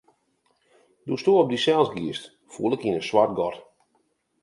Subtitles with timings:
[1.07, 3.55] Doe'tsto op dysels giest, foel ik yn in swart gat.